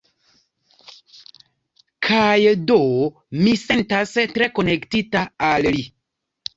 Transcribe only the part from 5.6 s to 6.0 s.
li.